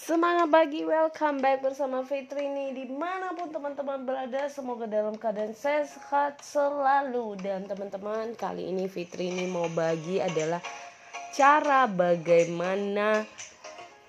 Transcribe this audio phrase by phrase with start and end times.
[0.00, 5.52] Semangat pagi, welcome back bersama Fitri ini Di mana pun teman-teman berada, semoga dalam keadaan
[5.52, 10.64] sehat selalu Dan teman-teman, kali ini Fitri ini mau bagi adalah
[11.36, 13.28] Cara bagaimana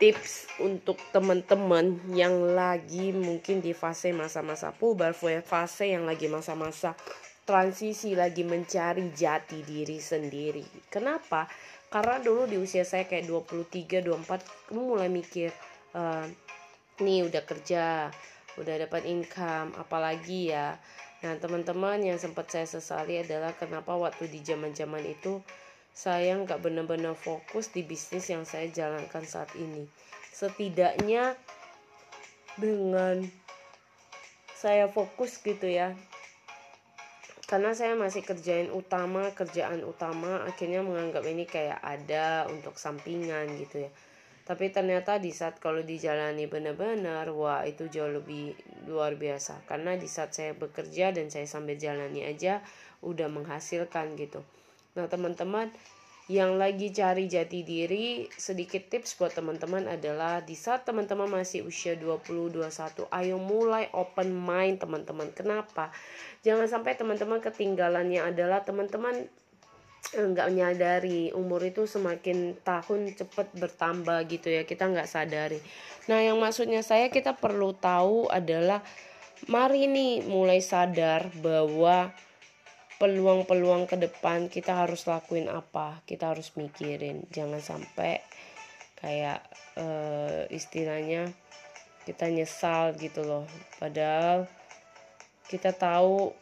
[0.00, 5.12] tips untuk teman-teman yang lagi mungkin di fase masa-masa puber
[5.44, 6.96] Fase yang lagi masa-masa
[7.44, 11.44] transisi, lagi mencari jati diri sendiri Kenapa?
[11.92, 16.26] Karena dulu di usia saya kayak 23, 24 Kamu mulai mikir uh,
[17.00, 18.10] nih udah kerja
[18.54, 20.78] udah dapat income apalagi ya.
[21.26, 25.40] Nah teman-teman yang sempat saya sesali adalah kenapa waktu di zaman zaman itu
[25.94, 29.86] saya nggak benar-benar fokus di bisnis yang saya jalankan saat ini.
[30.30, 31.38] Setidaknya
[32.58, 33.26] dengan
[34.54, 35.94] saya fokus gitu ya.
[37.44, 43.86] Karena saya masih kerjain utama kerjaan utama akhirnya menganggap ini kayak ada untuk sampingan gitu
[43.86, 43.90] ya
[44.44, 48.52] tapi ternyata di saat kalau dijalani benar-benar wah itu jauh lebih
[48.84, 49.64] luar biasa.
[49.64, 52.60] Karena di saat saya bekerja dan saya sambil jalani aja
[53.00, 54.44] udah menghasilkan gitu.
[55.00, 55.72] Nah teman-teman
[56.28, 62.00] yang lagi cari jati diri sedikit tips buat teman-teman adalah di saat teman-teman masih usia
[62.00, 65.32] 20 21 ayo mulai open mind teman-teman.
[65.32, 65.88] Kenapa?
[66.44, 69.24] Jangan sampai teman-teman ketinggalannya adalah teman-teman
[70.12, 75.58] nggak menyadari umur itu semakin tahun cepat bertambah gitu ya kita nggak sadari.
[76.06, 78.84] Nah yang maksudnya saya kita perlu tahu adalah
[79.48, 82.12] mari nih mulai sadar bahwa
[83.00, 87.26] peluang-peluang ke depan kita harus lakuin apa kita harus mikirin.
[87.32, 88.22] Jangan sampai
[89.00, 89.40] kayak
[89.76, 91.32] uh, istilahnya
[92.04, 93.44] kita nyesal gitu loh.
[93.80, 94.46] Padahal
[95.48, 96.32] kita tahu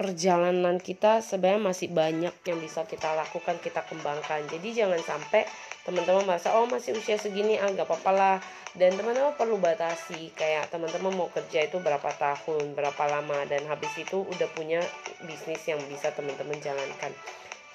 [0.00, 4.48] perjalanan kita sebenarnya masih banyak yang bisa kita lakukan kita kembangkan.
[4.48, 5.44] Jadi jangan sampai
[5.84, 8.36] teman-teman merasa oh masih usia segini ah gak apa-apa lah.
[8.72, 13.92] Dan teman-teman perlu batasi kayak teman-teman mau kerja itu berapa tahun berapa lama dan habis
[14.00, 14.80] itu udah punya
[15.28, 17.12] bisnis yang bisa teman-teman jalankan.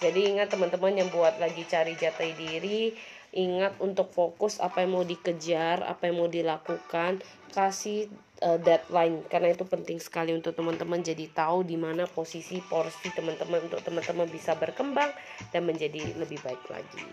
[0.01, 2.89] Jadi ingat teman-teman yang buat lagi cari jati diri
[3.35, 7.19] ingat untuk fokus apa yang mau dikejar apa yang mau dilakukan
[7.51, 8.07] kasih
[8.43, 13.69] uh, deadline karena itu penting sekali untuk teman-teman jadi tahu di mana posisi porsi teman-teman
[13.69, 15.13] untuk teman-teman bisa berkembang
[15.53, 17.05] dan menjadi lebih baik lagi.